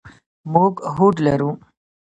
[0.53, 1.51] موږ هوډ لرو.